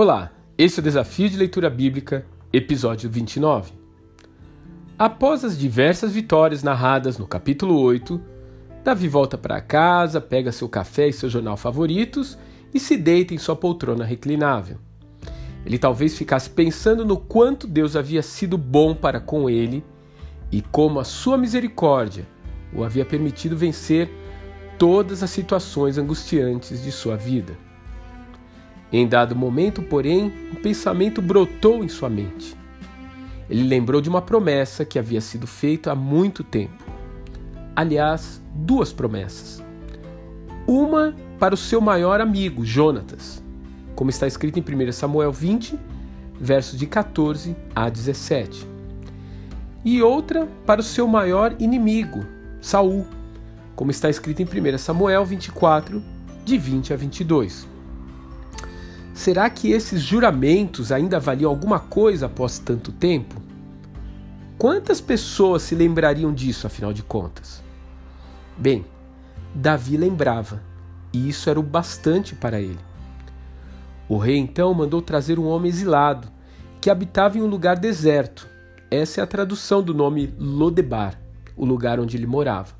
[0.00, 3.72] Olá, esse é o Desafio de Leitura Bíblica, episódio 29.
[4.96, 8.20] Após as diversas vitórias narradas no capítulo 8,
[8.84, 12.38] Davi volta para casa, pega seu café e seu jornal favoritos
[12.72, 14.78] e se deita em sua poltrona reclinável.
[15.66, 19.84] Ele talvez ficasse pensando no quanto Deus havia sido bom para com ele
[20.52, 22.24] e como a sua misericórdia
[22.72, 24.08] o havia permitido vencer
[24.78, 27.66] todas as situações angustiantes de sua vida.
[28.92, 32.56] Em dado momento, porém, um pensamento brotou em sua mente.
[33.50, 36.84] Ele lembrou de uma promessa que havia sido feita há muito tempo.
[37.76, 39.62] Aliás, duas promessas.
[40.66, 43.42] Uma para o seu maior amigo, Jonatas,
[43.94, 45.78] como está escrito em 1 Samuel 20,
[46.40, 48.66] versos de 14 a 17.
[49.84, 52.24] E outra para o seu maior inimigo,
[52.60, 53.06] Saul,
[53.76, 56.02] como está escrito em 1 Samuel 24,
[56.44, 57.77] de 20 a 22.
[59.18, 63.42] Será que esses juramentos ainda valiam alguma coisa após tanto tempo?
[64.56, 67.60] Quantas pessoas se lembrariam disso, afinal de contas?
[68.56, 68.86] Bem,
[69.52, 70.62] Davi lembrava,
[71.12, 72.78] e isso era o bastante para ele.
[74.08, 76.28] O rei então mandou trazer um homem exilado,
[76.80, 78.46] que habitava em um lugar deserto.
[78.88, 81.20] Essa é a tradução do nome Lodebar,
[81.56, 82.72] o lugar onde ele morava.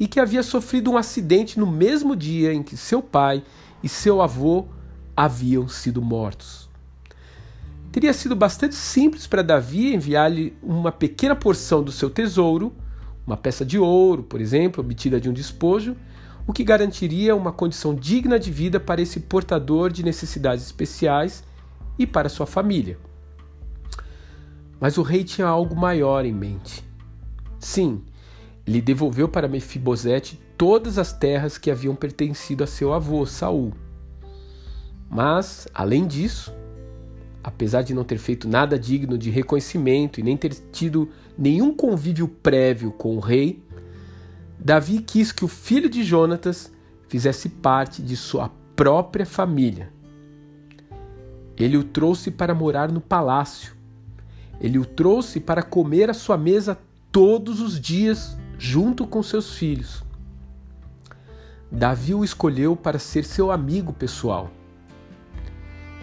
[0.00, 3.42] E que havia sofrido um acidente no mesmo dia em que seu pai
[3.82, 4.68] e seu avô
[5.16, 6.68] haviam sido mortos.
[7.90, 12.74] Teria sido bastante simples para Davi enviar-lhe uma pequena porção do seu tesouro,
[13.26, 15.96] uma peça de ouro, por exemplo, obtida de um despojo,
[16.46, 21.42] o que garantiria uma condição digna de vida para esse portador de necessidades especiais
[21.98, 22.98] e para sua família.
[24.78, 26.84] Mas o rei tinha algo maior em mente.
[27.58, 28.02] Sim,
[28.66, 33.72] ele devolveu para Mefibosete todas as terras que haviam pertencido a seu avô, Saul.
[35.08, 36.52] Mas, além disso,
[37.42, 41.08] apesar de não ter feito nada digno de reconhecimento e nem ter tido
[41.38, 43.62] nenhum convívio prévio com o rei,
[44.58, 46.72] Davi quis que o filho de Jonatas
[47.08, 49.92] fizesse parte de sua própria família.
[51.56, 53.74] Ele o trouxe para morar no palácio.
[54.60, 56.78] Ele o trouxe para comer à sua mesa
[57.10, 60.02] todos os dias, junto com seus filhos.
[61.70, 64.50] Davi o escolheu para ser seu amigo pessoal.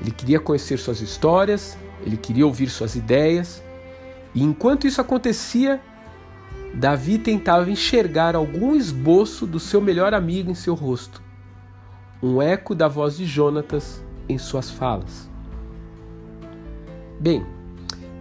[0.00, 3.62] Ele queria conhecer suas histórias, ele queria ouvir suas ideias,
[4.34, 5.80] e enquanto isso acontecia,
[6.74, 11.20] Davi tentava enxergar algum esboço do seu melhor amigo em seu rosto,
[12.22, 15.28] um eco da voz de Jonatas em suas falas.
[17.18, 17.44] Bem,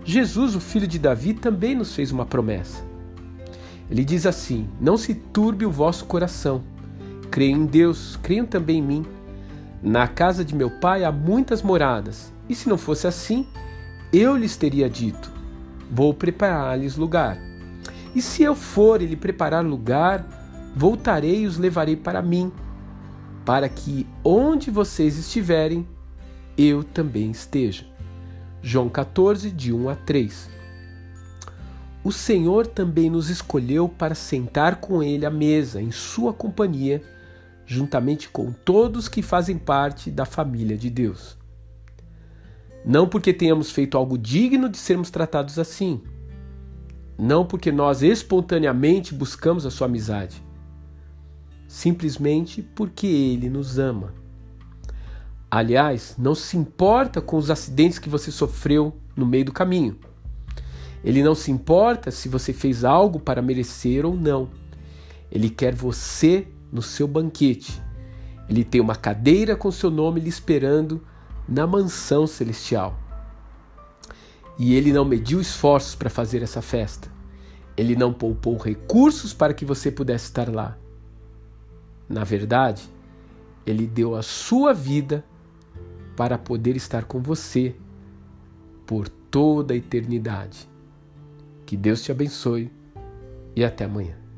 [0.03, 2.83] Jesus, o filho de Davi, também nos fez uma promessa.
[3.89, 6.63] Ele diz assim: Não se turbe o vosso coração.
[7.29, 9.05] Creiam em Deus, creiam também em mim.
[9.81, 13.47] Na casa de meu pai há muitas moradas, e se não fosse assim,
[14.11, 15.31] eu lhes teria dito:
[15.89, 17.37] Vou preparar-lhes lugar.
[18.13, 20.25] E se eu for e lhe preparar lugar,
[20.75, 22.51] voltarei e os levarei para mim,
[23.45, 25.87] para que onde vocês estiverem,
[26.57, 27.85] eu também esteja.
[28.61, 30.49] João 14, de 1 a 3.
[32.03, 37.01] O Senhor também nos escolheu para sentar com Ele à mesa, em Sua companhia
[37.69, 41.37] juntamente com todos que fazem parte da família de Deus.
[42.83, 46.01] Não porque tenhamos feito algo digno de sermos tratados assim.
[47.15, 50.43] Não porque nós espontaneamente buscamos a sua amizade.
[51.67, 54.15] Simplesmente porque ele nos ama.
[55.51, 59.95] Aliás, não se importa com os acidentes que você sofreu no meio do caminho.
[61.03, 64.49] Ele não se importa se você fez algo para merecer ou não.
[65.31, 67.81] Ele quer você no seu banquete.
[68.47, 71.01] Ele tem uma cadeira com seu nome lhe esperando
[71.47, 72.97] na mansão celestial.
[74.57, 77.09] E ele não mediu esforços para fazer essa festa.
[77.77, 80.77] Ele não poupou recursos para que você pudesse estar lá.
[82.09, 82.89] Na verdade,
[83.65, 85.23] ele deu a sua vida
[86.17, 87.75] para poder estar com você
[88.85, 90.67] por toda a eternidade.
[91.65, 92.71] Que Deus te abençoe
[93.55, 94.28] e até amanhã.